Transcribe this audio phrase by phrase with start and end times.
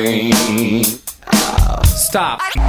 [0.00, 0.82] brain.
[1.84, 2.40] Stop.
[2.40, 2.60] Connie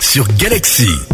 [0.00, 0.28] Sur.
[0.38, 1.13] Galaxy.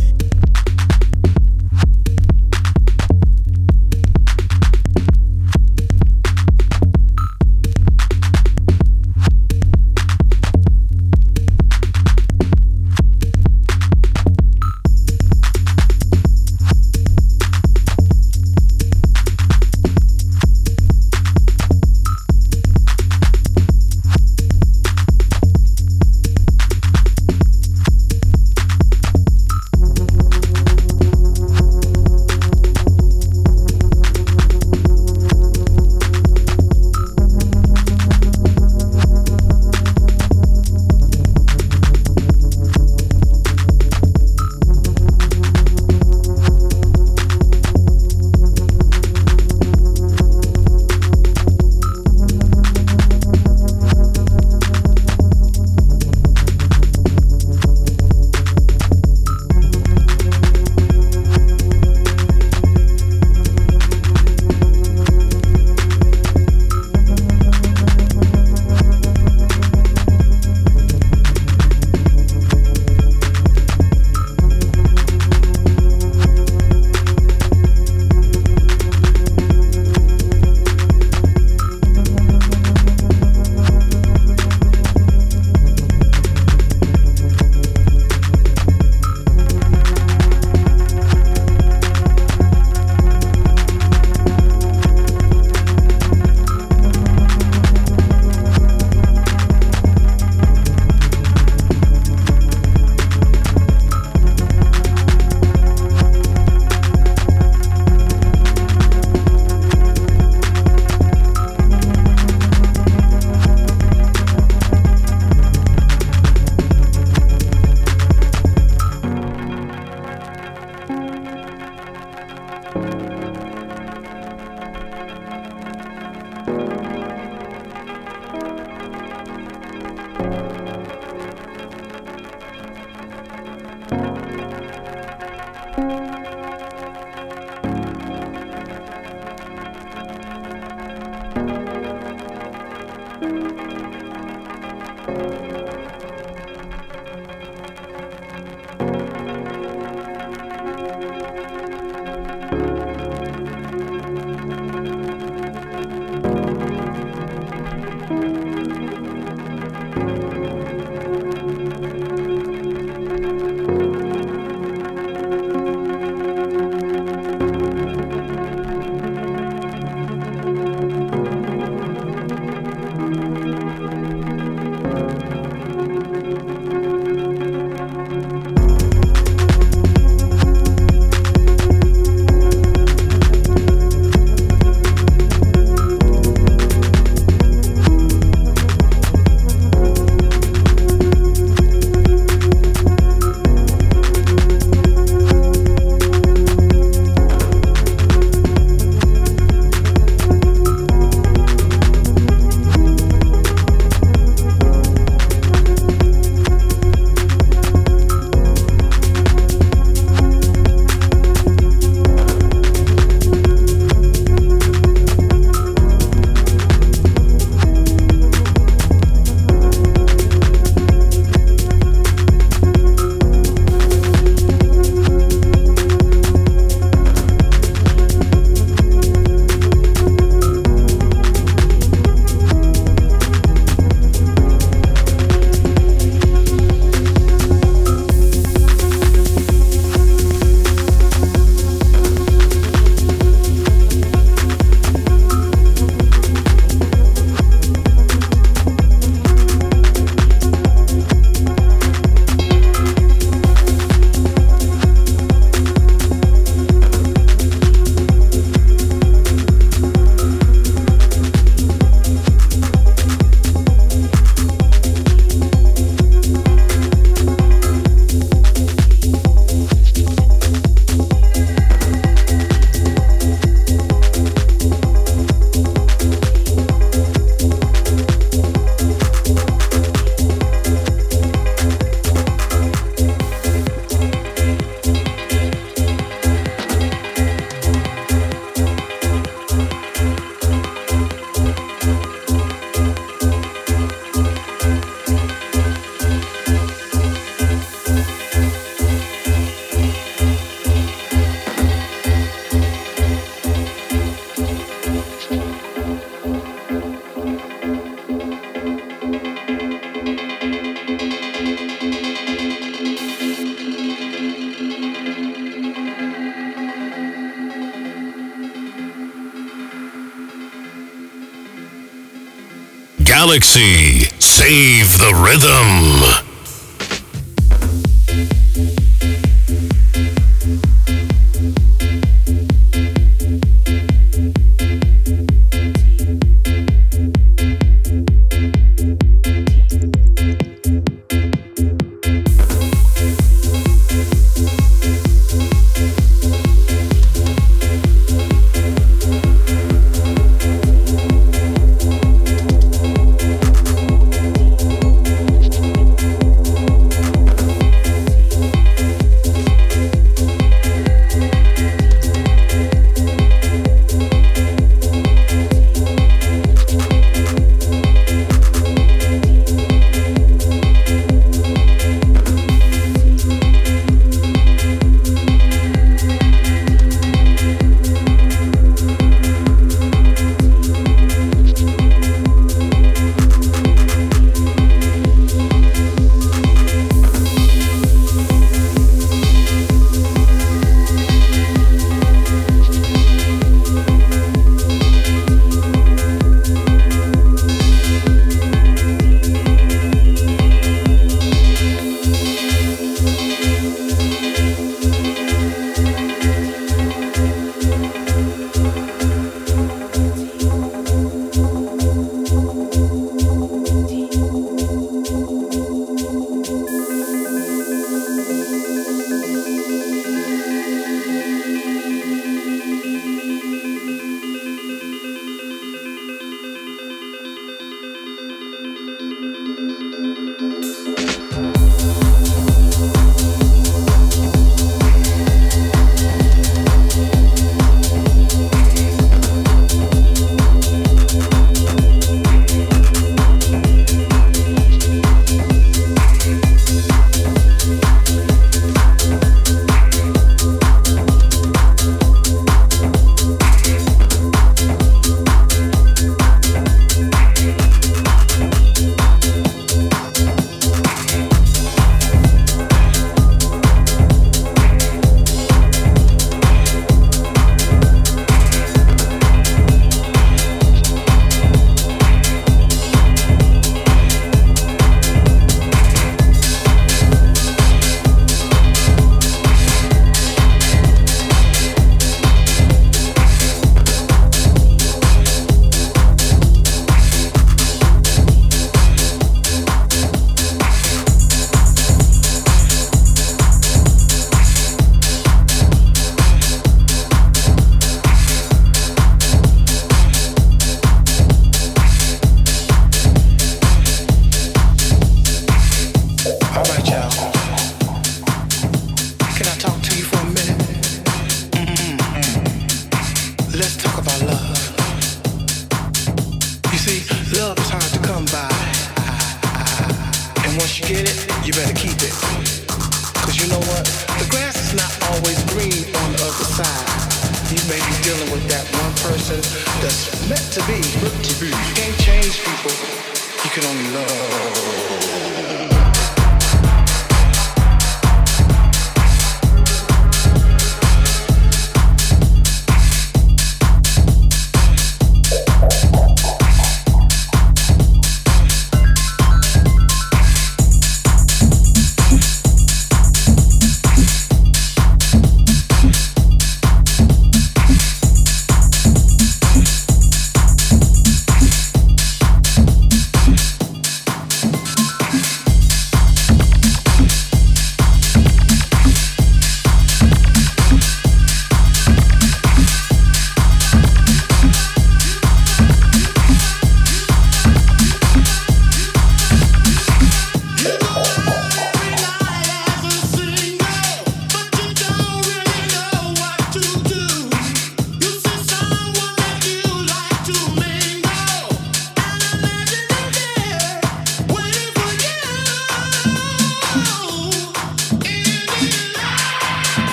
[325.01, 325.90] The rhythm.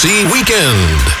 [0.00, 1.17] Galaxy Weekend.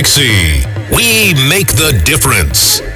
[0.00, 0.64] Galaxy.
[0.96, 2.89] We make the difference.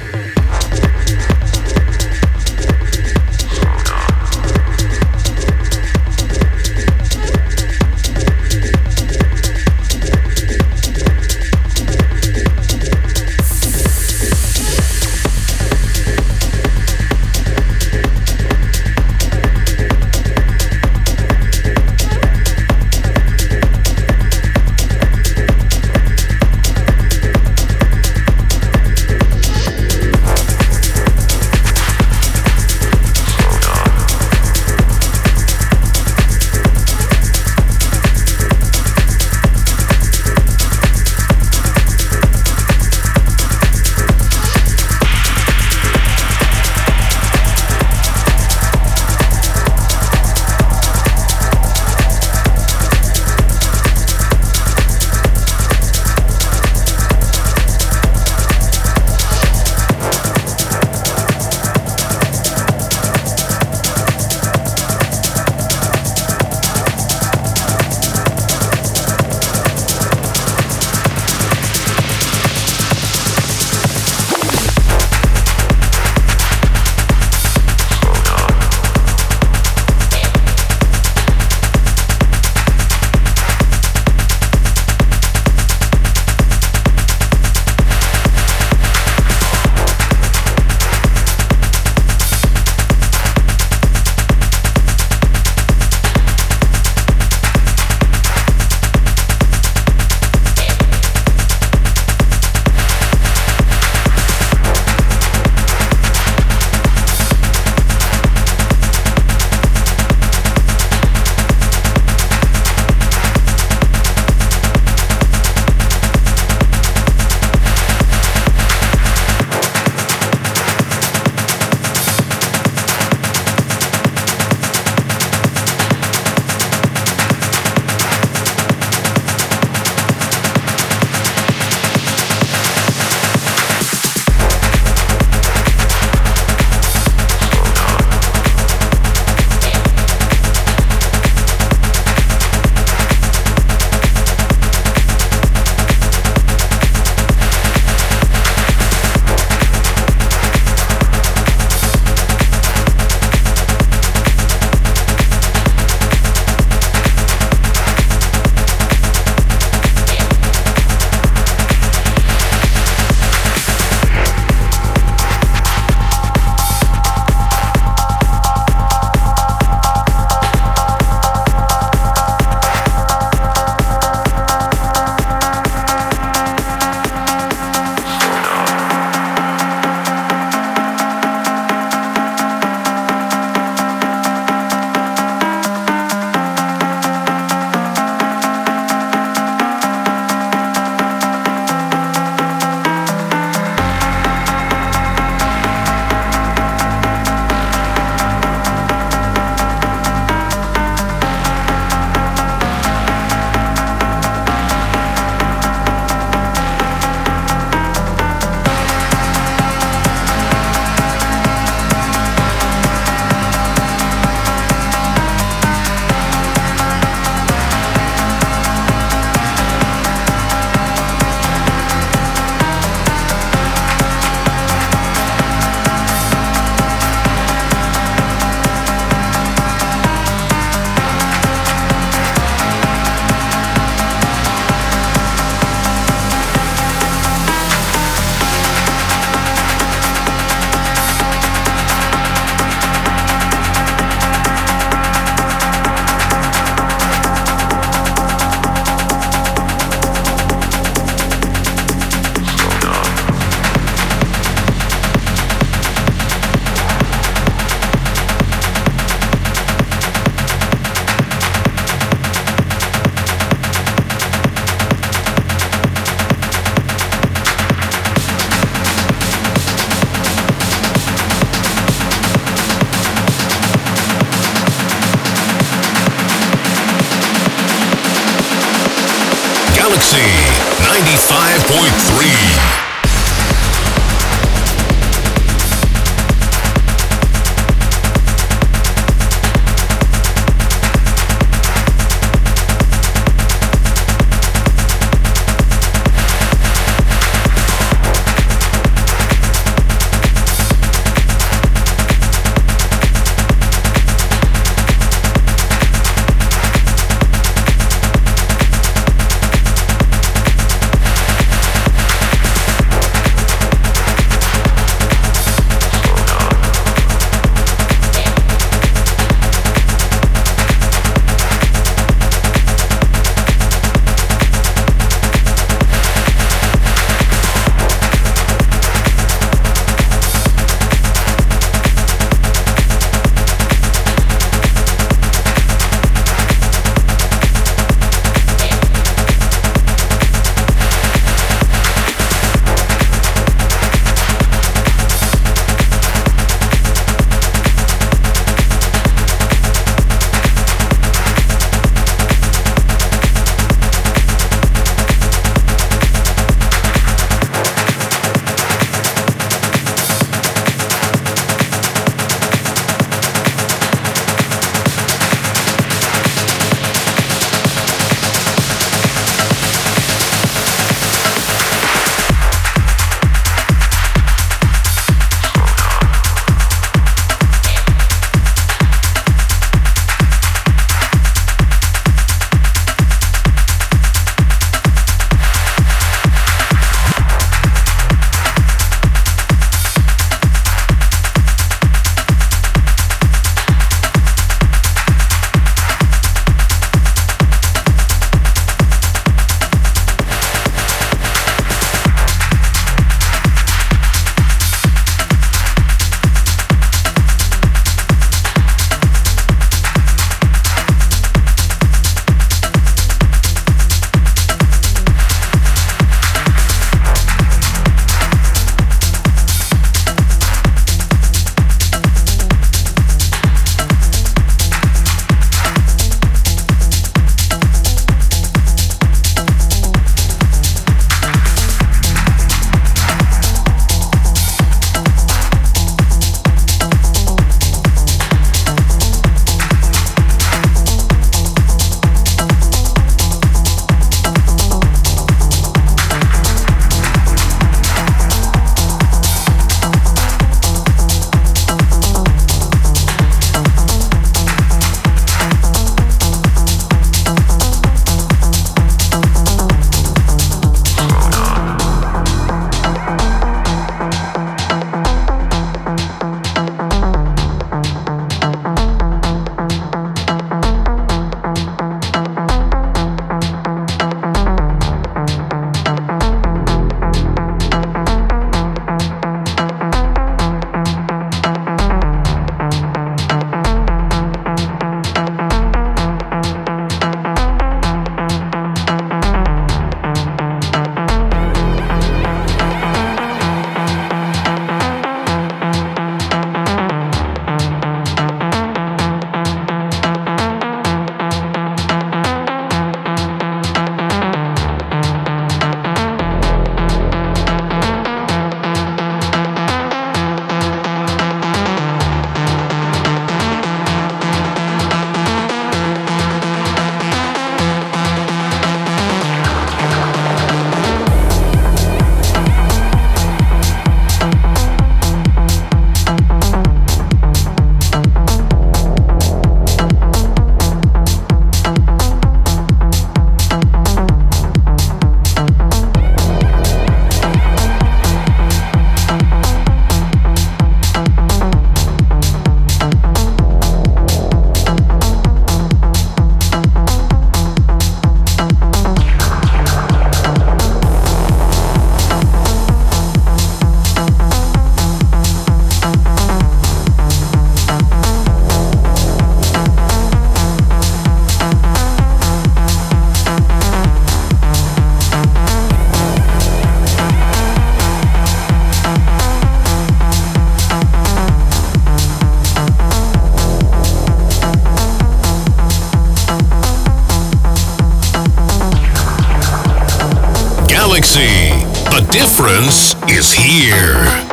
[582.15, 584.24] Difference is here.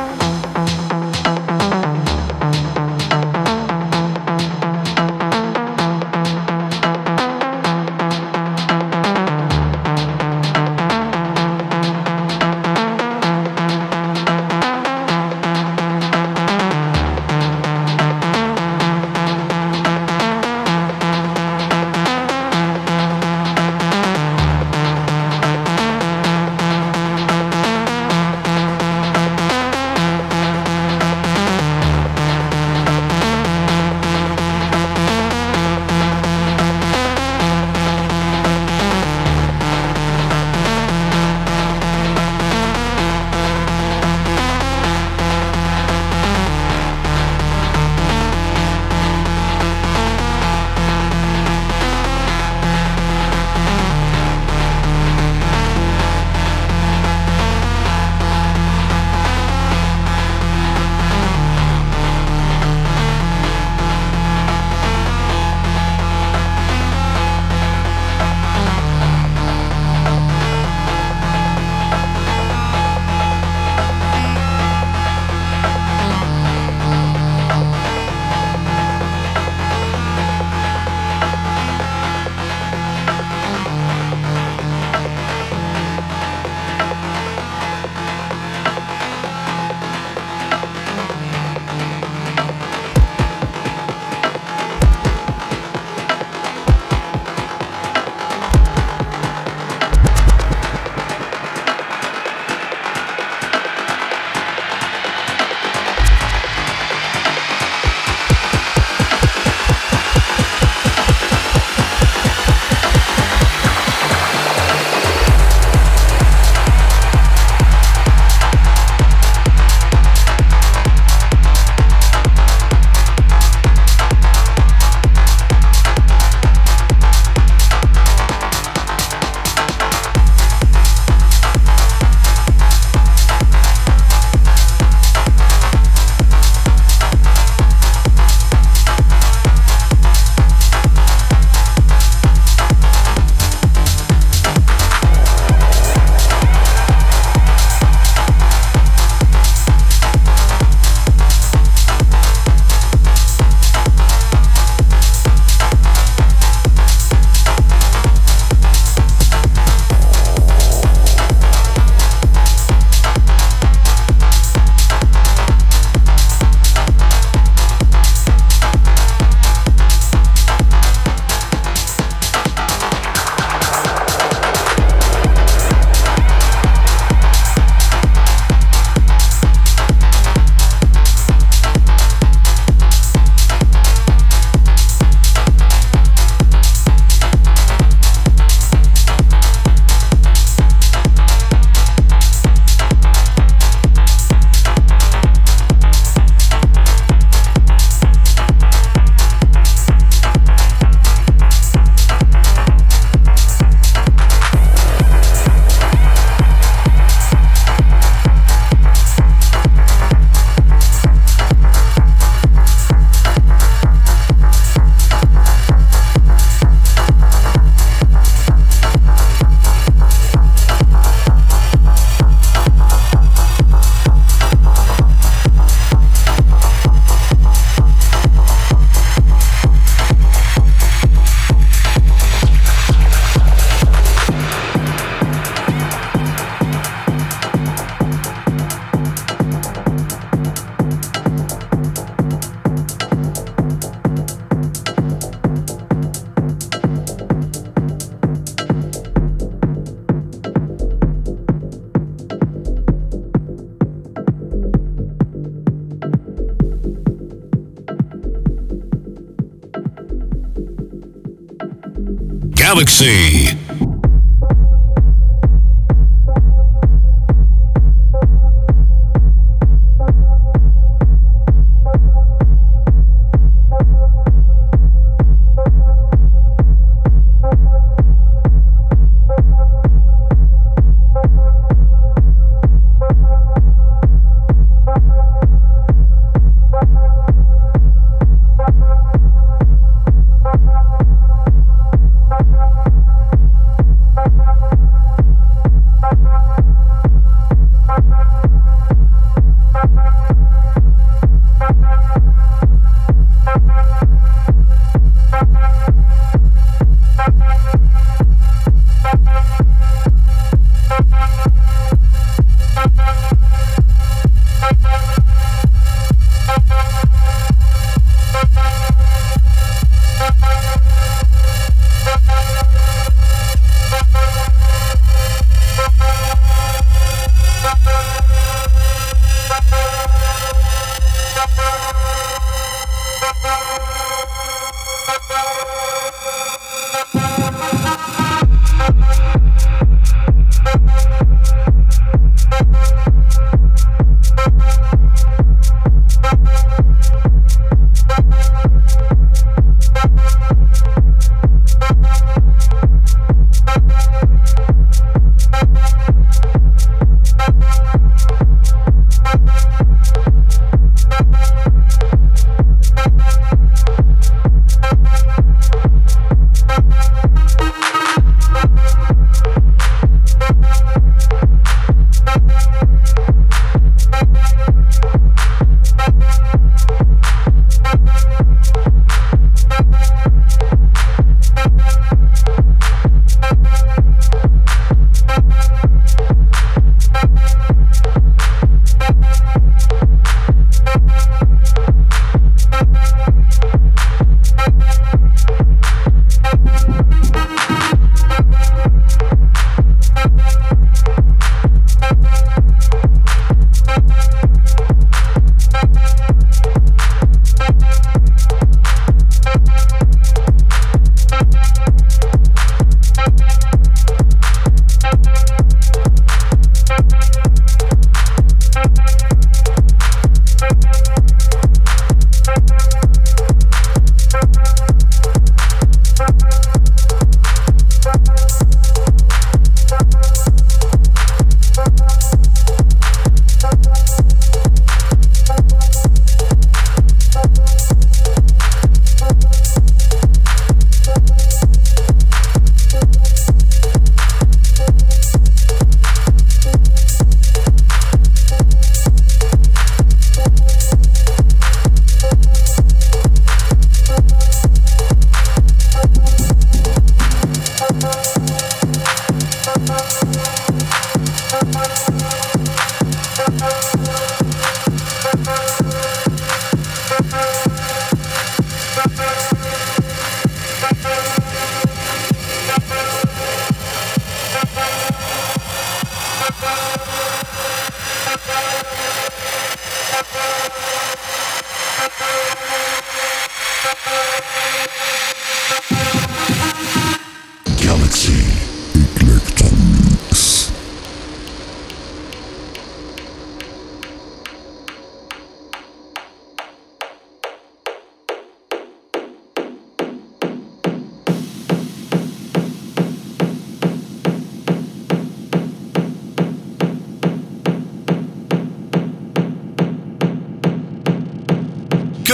[262.72, 263.41] Galaxy.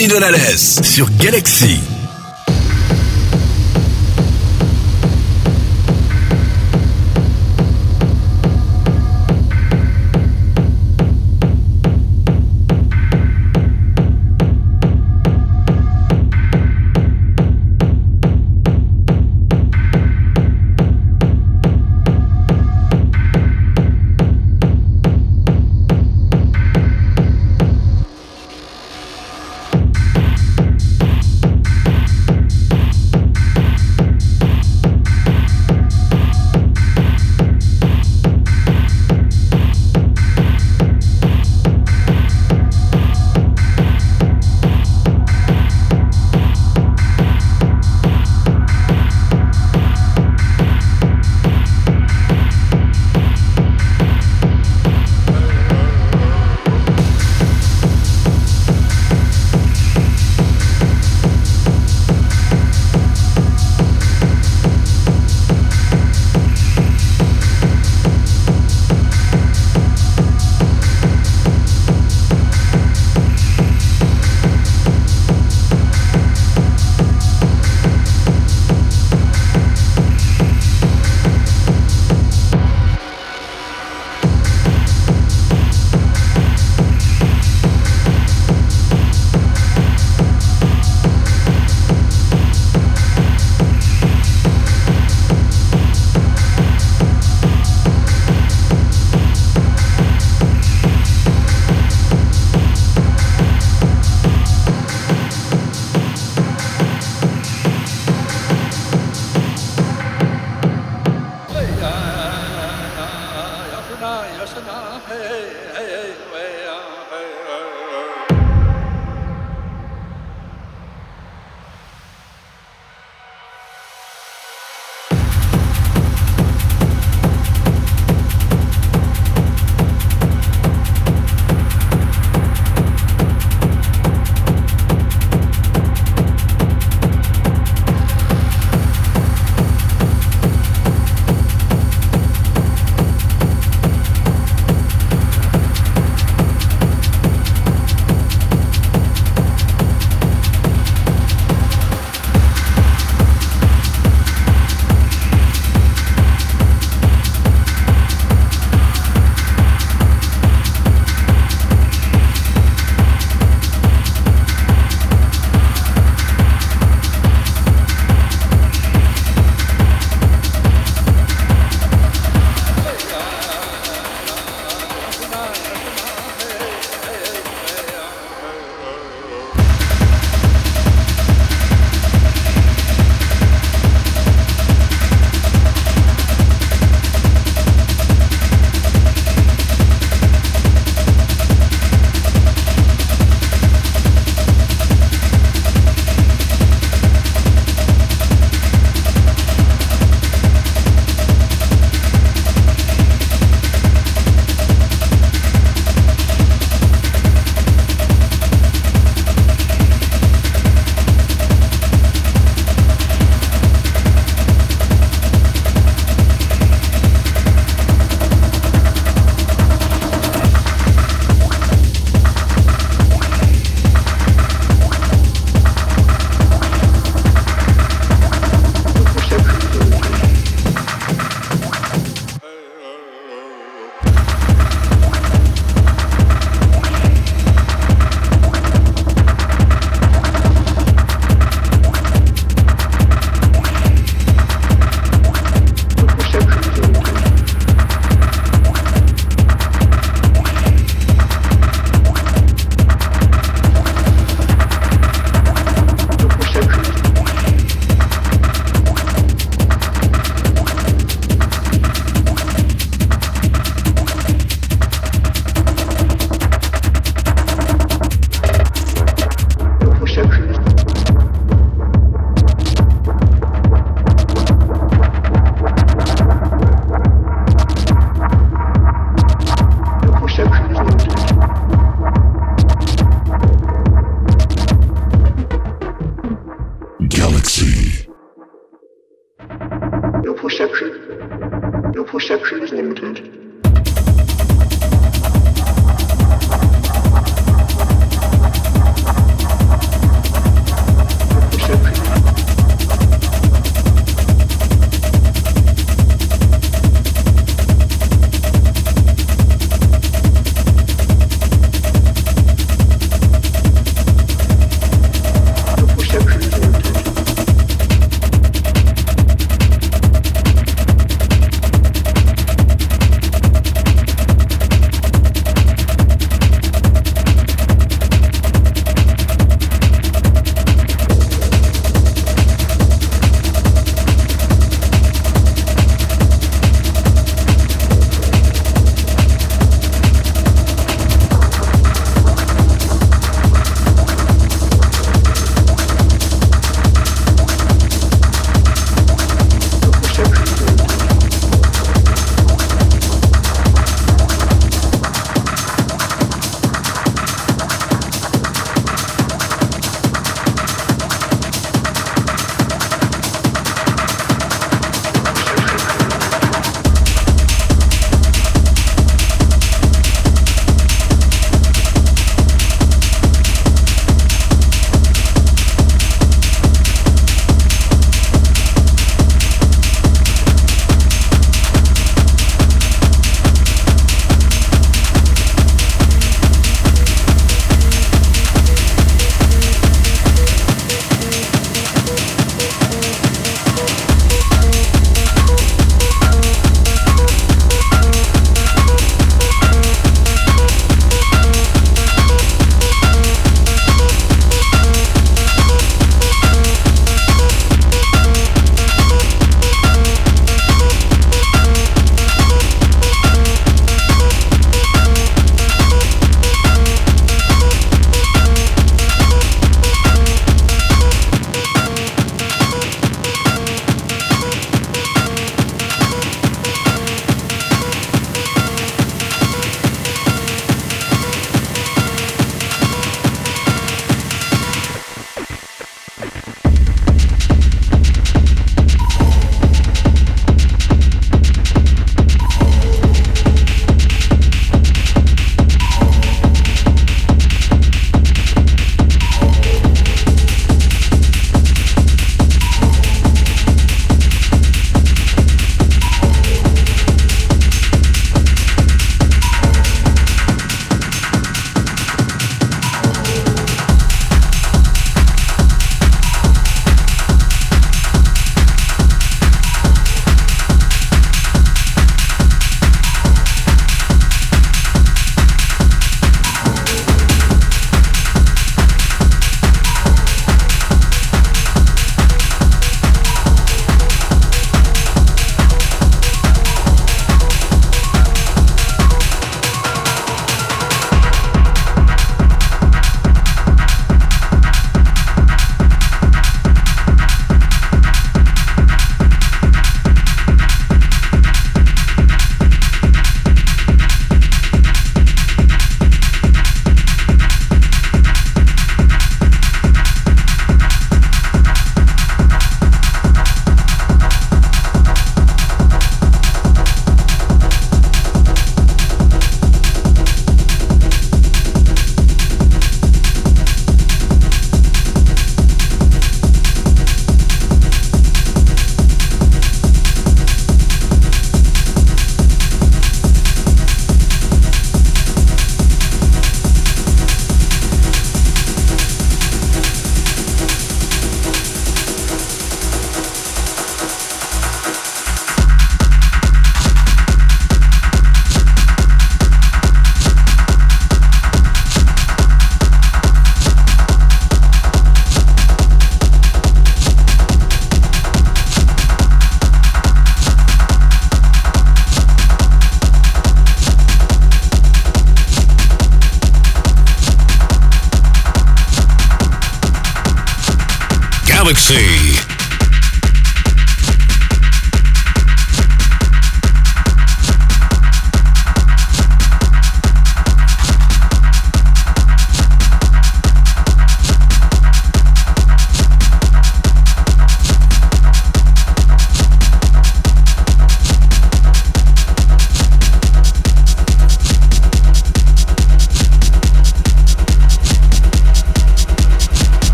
[0.00, 1.10] Tony Donales sur.
[1.18, 1.89] Galaxy.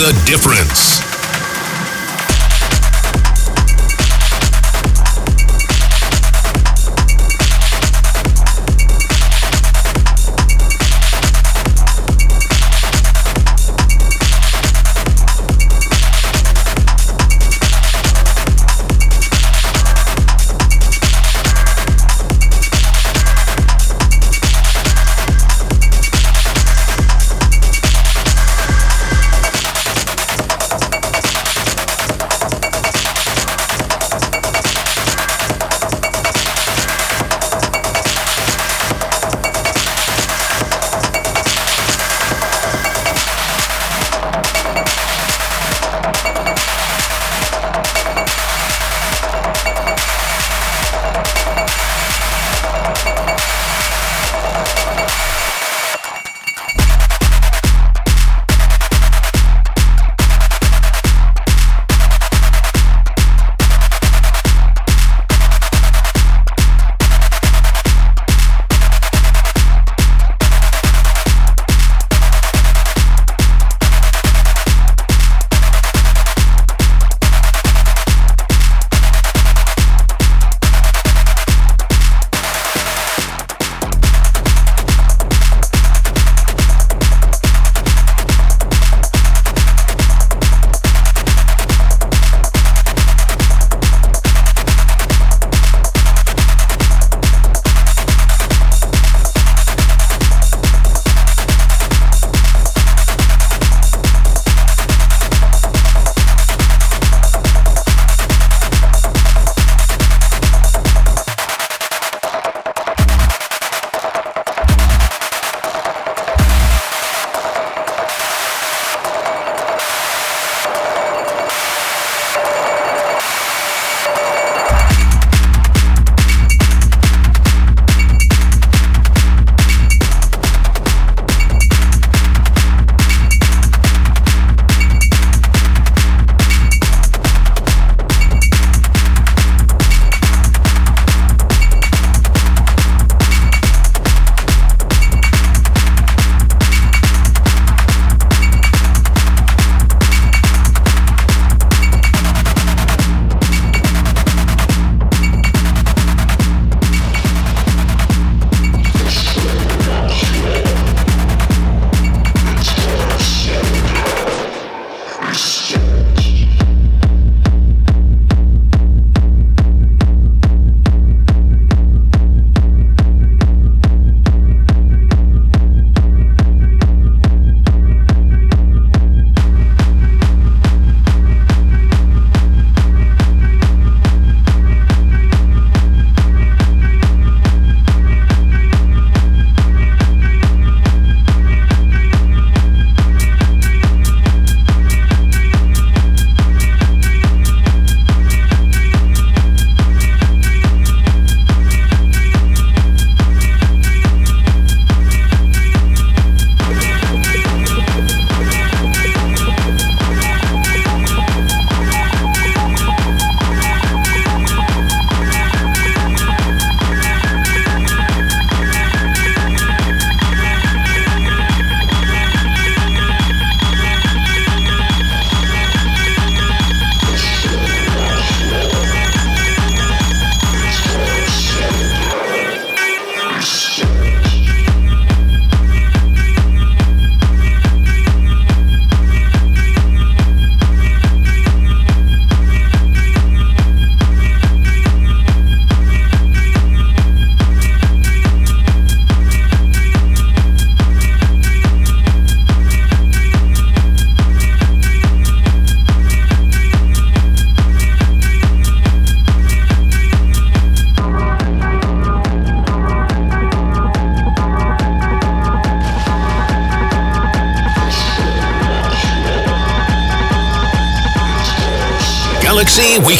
[0.00, 0.89] The difference.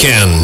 [0.03, 0.40] Weekend.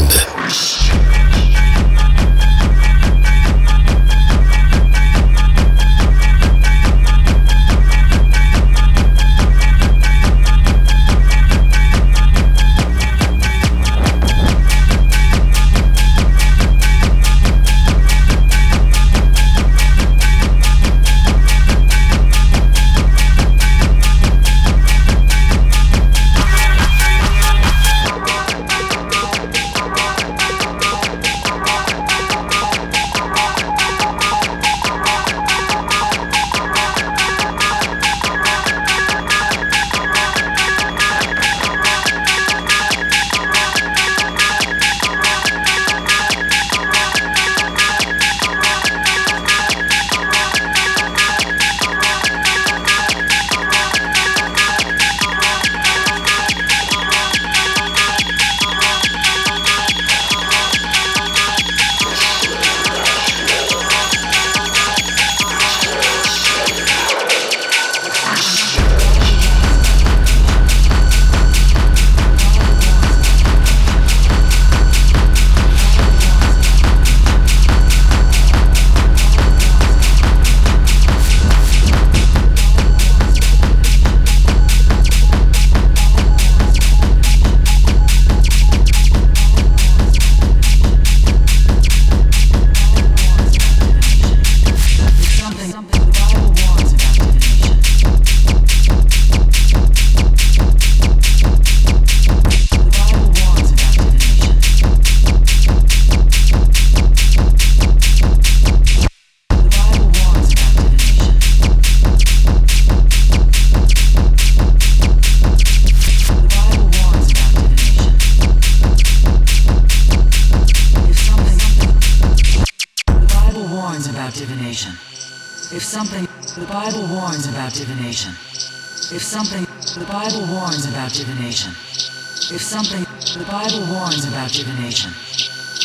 [132.57, 133.05] If something,
[133.39, 135.11] the Bible warns about divination.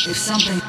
[0.08, 0.61] If something,